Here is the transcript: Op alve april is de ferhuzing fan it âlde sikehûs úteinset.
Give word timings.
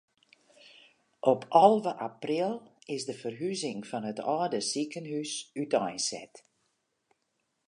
Op 1.19 1.45
alve 1.49 1.93
april 2.07 2.53
is 2.93 3.01
de 3.07 3.17
ferhuzing 3.21 3.81
fan 3.89 4.05
it 4.11 4.19
âlde 4.35 4.61
sikehûs 4.71 5.33
úteinset. 5.61 6.33